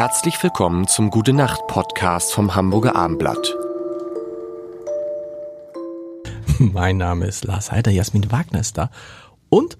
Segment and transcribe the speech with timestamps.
[0.00, 3.54] Herzlich willkommen zum Gute Nacht Podcast vom Hamburger Armblatt.
[6.58, 8.90] Mein Name ist Lars Heider, Jasmin Wagner ist da.
[9.50, 9.76] Und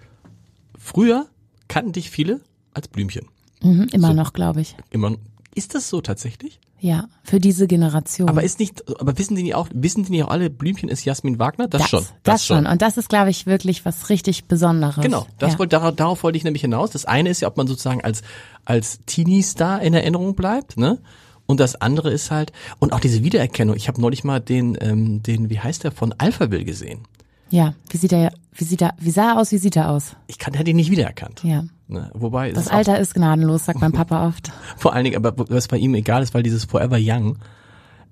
[0.78, 1.26] früher
[1.68, 2.42] kannten dich viele
[2.74, 3.28] als Blümchen.
[3.62, 4.12] Mhm, immer So.
[4.12, 4.76] noch, glaube ich.
[4.90, 5.16] Immer.
[5.54, 6.60] Ist das so tatsächlich?
[6.82, 8.28] Ja, für diese Generation.
[8.28, 11.04] Aber ist nicht, aber wissen die nicht auch, wissen die nicht auch alle, Blümchen ist
[11.04, 11.68] Jasmin Wagner?
[11.68, 12.06] Das, das schon.
[12.22, 12.66] Das, schon.
[12.66, 15.02] Und das ist, glaube ich, wirklich was richtig Besonderes.
[15.02, 15.58] Genau, das ja.
[15.58, 16.90] wollte, darauf, darauf wollte ich nämlich hinaus.
[16.90, 18.22] Das eine ist ja, ob man sozusagen als,
[18.64, 20.98] als Teenie-Star in Erinnerung bleibt, ne?
[21.44, 23.74] Und das andere ist halt, und auch diese Wiedererkennung.
[23.74, 27.00] Ich habe neulich mal den, ähm, den, wie heißt der, von Alphaville gesehen.
[27.50, 30.16] Ja, wie sieht er, wie sieht er, wie sah er aus, wie sieht er aus?
[30.26, 31.42] Ich kann, hätte ihn nicht wiedererkannt.
[31.42, 31.64] Ja.
[31.88, 32.10] Ne?
[32.14, 34.52] Wobei, Das Alter ist gnadenlos, sagt mein Papa oft.
[34.76, 37.38] Vor allen Dingen, aber was bei ihm egal ist, weil dieses Forever Young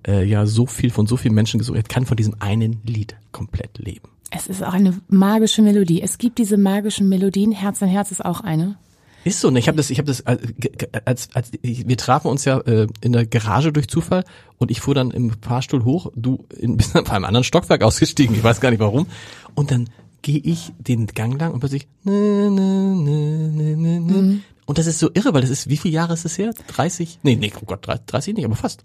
[0.06, 3.16] äh, ja so viel von so vielen Menschen gesungen hat, kann von diesem einen Lied
[3.33, 4.09] komplett leben.
[4.30, 6.02] Es ist auch eine magische Melodie.
[6.02, 7.52] Es gibt diese magischen Melodien.
[7.52, 8.77] Herz an Herz ist auch eine.
[9.29, 9.59] Ist so, ne?
[9.59, 10.41] Ich habe das, ich habe das, als,
[11.05, 14.25] als, als wir trafen uns ja äh, in der Garage durch Zufall
[14.57, 17.83] und ich fuhr dann im Fahrstuhl hoch, du in, bist dann auf einem anderen Stockwerk
[17.83, 19.07] ausgestiegen, ich weiß gar nicht warum.
[19.55, 19.91] Und dann
[20.23, 22.12] gehe ich den Gang lang und plötzlich ne,
[22.51, 24.41] ne, ne, ne, ne, ne.
[24.67, 26.53] und das ist so irre, weil das ist, wie viele Jahre ist das her?
[26.69, 27.20] 30?
[27.23, 28.83] Nee, nee, oh Gott, 30 nicht, aber fast.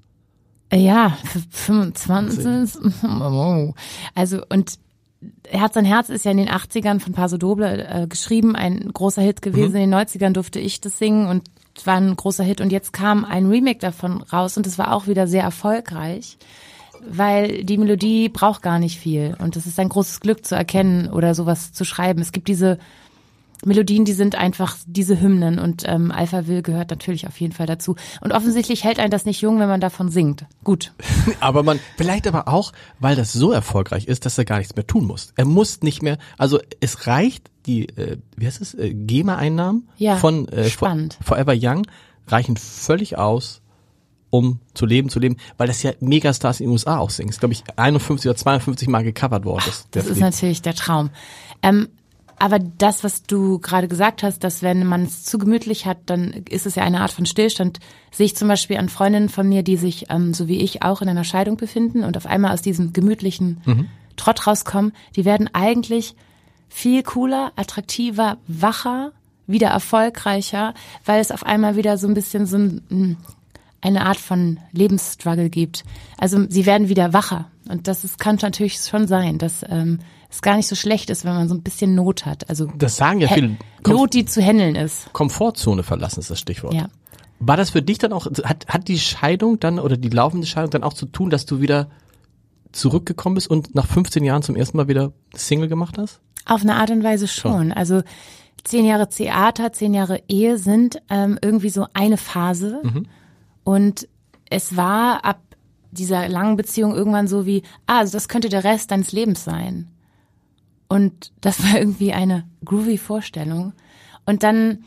[0.69, 2.45] Äh, Ja, f- 25.
[3.03, 3.73] Oh.
[4.15, 4.73] Also, und
[5.47, 9.21] Herz an Herz ist ja in den 80ern von Paso Doble äh, geschrieben, ein großer
[9.21, 9.75] Hit gewesen.
[9.75, 11.43] In den 90ern durfte ich das singen und
[11.85, 12.61] war ein großer Hit.
[12.61, 16.37] Und jetzt kam ein Remake davon raus und es war auch wieder sehr erfolgreich,
[17.05, 19.35] weil die Melodie braucht gar nicht viel.
[19.39, 22.21] Und es ist ein großes Glück zu erkennen oder sowas zu schreiben.
[22.21, 22.77] Es gibt diese
[23.65, 27.65] Melodien, die sind einfach diese Hymnen und ähm, Alpha Will gehört natürlich auf jeden Fall
[27.65, 27.95] dazu.
[28.21, 30.45] Und offensichtlich hält einen das nicht jung, wenn man davon singt.
[30.63, 30.93] Gut.
[31.39, 34.87] Aber man, vielleicht aber auch, weil das so erfolgreich ist, dass er gar nichts mehr
[34.87, 35.33] tun muss.
[35.35, 40.17] Er muss nicht mehr, also es reicht, die, äh, wie heißt es, äh, GEMA-Einnahmen Ja,
[40.17, 41.17] von äh, spannend.
[41.21, 41.87] Forever Young
[42.27, 43.61] reichen völlig aus,
[44.29, 47.29] um zu leben, zu leben, weil das ja Megastars in den USA auch singen.
[47.29, 49.63] Ist, glaube ich, 51 oder 52 Mal gecovert worden.
[49.65, 51.11] Das, Das ist natürlich der Traum.
[51.61, 51.89] Ähm,
[52.43, 56.43] aber das, was du gerade gesagt hast, dass wenn man es zu gemütlich hat, dann
[56.49, 57.79] ist es ja eine Art von Stillstand,
[58.11, 61.01] sehe ich zum Beispiel an Freundinnen von mir, die sich, ähm, so wie ich, auch
[61.01, 63.61] in einer Scheidung befinden und auf einmal aus diesem gemütlichen
[64.17, 66.15] Trott rauskommen, die werden eigentlich
[66.67, 69.13] viel cooler, attraktiver, wacher,
[69.47, 70.73] wieder erfolgreicher,
[71.05, 73.17] weil es auf einmal wieder so ein bisschen so ein, mm,
[73.83, 75.83] eine Art von Lebensstruggle gibt.
[76.17, 77.49] Also sie werden wieder wacher.
[77.69, 79.99] Und das ist, kann natürlich schon sein, dass ähm,
[80.29, 82.49] es gar nicht so schlecht ist, wenn man so ein bisschen Not hat.
[82.49, 83.57] Also Das sagen ja viele.
[83.83, 85.11] Kom Not, die zu handeln ist.
[85.13, 86.73] Komfortzone verlassen ist das Stichwort.
[86.73, 86.87] Ja.
[87.39, 90.71] War das für dich dann auch, hat, hat die Scheidung dann oder die laufende Scheidung
[90.71, 91.89] dann auch zu tun, dass du wieder
[92.71, 96.21] zurückgekommen bist und nach 15 Jahren zum ersten Mal wieder Single gemacht hast?
[96.45, 97.71] Auf eine Art und Weise schon.
[97.71, 98.01] Also
[98.63, 102.81] zehn Jahre Theater, zehn Jahre Ehe sind ähm, irgendwie so eine Phase.
[103.63, 104.07] Und
[104.49, 105.41] es war ab
[105.91, 109.87] dieser langen Beziehung irgendwann so wie, ah, also das könnte der Rest deines Lebens sein.
[110.87, 113.73] Und das war irgendwie eine groovy Vorstellung.
[114.25, 114.83] Und dann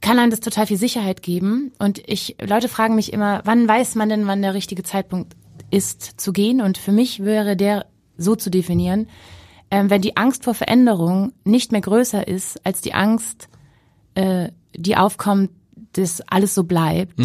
[0.00, 1.72] kann einem das total viel Sicherheit geben.
[1.78, 5.36] Und ich, Leute fragen mich immer, wann weiß man denn, wann der richtige Zeitpunkt
[5.70, 6.60] ist zu gehen?
[6.60, 7.86] Und für mich wäre der
[8.16, 9.08] so zu definieren,
[9.70, 13.48] ähm, wenn die Angst vor Veränderung nicht mehr größer ist als die Angst,
[14.14, 15.50] äh, die aufkommt,
[15.92, 17.18] dass alles so bleibt.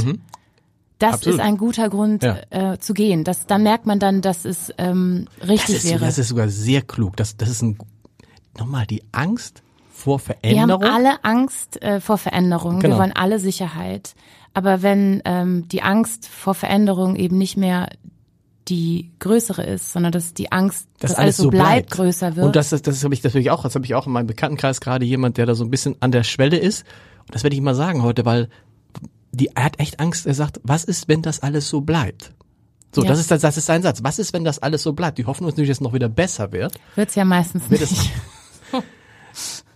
[1.03, 1.39] Das Absolut.
[1.39, 2.37] ist ein guter Grund Ja.
[2.73, 3.23] äh, zu gehen.
[3.23, 5.99] Das, dann merkt man dann, dass es ähm, Das richtig ist, wäre.
[6.05, 7.15] das ist sogar sehr klug.
[7.17, 7.77] Das, das ist ein,
[8.57, 9.61] nochmal, die Angst
[9.91, 10.83] vor Wir haben Veränderung.
[10.83, 12.79] alle Angst äh, vor Veränderung.
[12.79, 12.95] Genau.
[12.95, 14.15] Wir wollen alle Sicherheit.
[14.53, 17.89] Aber wenn ähm, die Angst vor Veränderung eben nicht mehr
[18.69, 22.45] die größere ist, sondern dass die Angst, dass, alles so bleibt, größer wird.
[22.45, 24.79] Und das, ist- das habe ich natürlich auch, das habe ich auch in meinem Bekanntenkreis
[24.79, 26.85] gerade jemand, der da so ein bisschen an der Schwelle ist.
[27.21, 28.47] Und das werde ich mal sagen heute, weil
[29.33, 30.25] die, er hat echt Angst.
[30.25, 32.33] Er sagt, was ist, wenn das alles so bleibt?
[32.95, 33.09] So, Ja.
[33.09, 33.99] das ist das, ist sein Satz.
[34.03, 35.17] Was ist, wenn das alles so bleibt?
[35.17, 36.75] Die Hoffnung ist natürlich, dass es noch wieder besser wird.
[36.95, 37.91] Wird's ja meistens Wird nicht.
[37.91, 38.09] es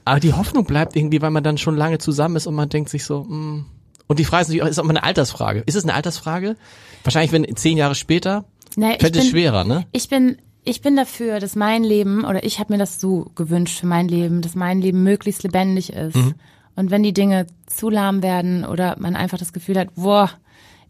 [0.05, 2.89] Aber die Hoffnung bleibt irgendwie, weil man dann schon lange zusammen ist und man denkt
[2.89, 3.65] sich so, mm.
[4.07, 5.63] und die Frage ist natürlich auch, ist auch mal eine Altersfrage.
[5.65, 6.55] Ist es eine Altersfrage?
[7.03, 8.45] Wahrscheinlich, wenn zehn Jahre später,
[8.77, 9.85] Naja, ich fällt es bin- schwerer, ne?
[9.91, 13.79] Ich bin, ich bin dafür, dass mein Leben, oder ich habe mir das so gewünscht
[13.79, 16.15] für mein Leben, dass mein Leben möglichst lebendig ist.
[16.15, 16.35] Mhm.
[16.77, 20.29] Und wenn die Dinge zu lahm werden oder man einfach das Gefühl hat, boah,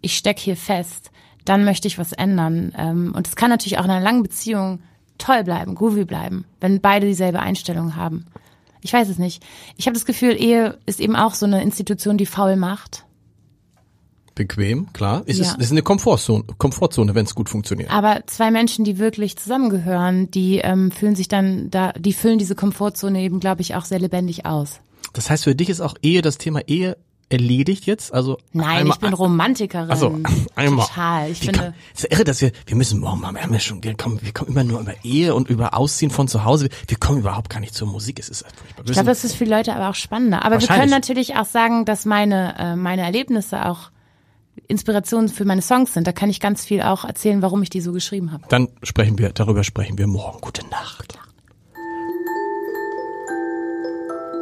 [0.01, 1.11] ich steck hier fest,
[1.45, 2.73] dann möchte ich was ändern.
[2.77, 4.79] Ähm, Und es kann natürlich auch in einer langen Beziehung
[5.17, 8.25] toll bleiben, groovy bleiben, wenn beide dieselbe Einstellung haben.
[8.81, 9.41] Ich weiß es nicht.
[9.77, 13.05] Ich habe das Gefühl, Ehe ist eben auch so eine Institution, die faul macht.
[14.35, 15.23] Bequem, klar.
[15.25, 15.55] Ist Ja.
[15.57, 17.89] es ist eine Komfortzone, Komfortzone, wenn es gut funktioniert.
[17.89, 22.53] Aber zwei Menschen, die wirklich zusammengehören, die ähm, fühlen sich dann da, die füllen diese
[22.53, 24.79] Komfortzone eben, glaube ich, auch sehr lebendig aus.
[25.17, 26.95] Das heißt, für dich ist auch Ehe, das Thema Ehe
[27.29, 28.13] erledigt jetzt?
[28.13, 29.89] Also Nein, einmal, ich bin Romantikerin.
[29.91, 30.17] Also
[30.55, 30.85] einmal.
[30.87, 31.29] Total.
[31.31, 33.53] Ich Wie finde, kann, ist ja irre, dass wir, wir müssen morgen mal, wir haben
[33.53, 36.45] ja schon, wir kommen, wir kommen immer nur über Ehe und über Ausziehen von zu
[36.45, 36.69] Hause.
[36.87, 38.19] Wir kommen überhaupt gar nicht zur Musik.
[38.19, 38.63] Es ist furchtbar.
[38.69, 40.45] Ich müssen- glaube, das ist für Leute aber auch spannender.
[40.45, 43.91] Aber wir können natürlich auch sagen, dass meine, äh, meine Erlebnisse auch
[44.67, 46.07] Inspirationen für meine Songs sind.
[46.07, 48.43] Da kann ich ganz viel auch erzählen, warum ich die so geschrieben habe.
[48.49, 50.39] Dann sprechen wir, darüber sprechen wir morgen.
[50.41, 51.19] Gute Nacht.